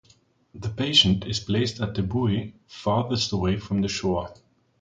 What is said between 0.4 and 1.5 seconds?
The patient is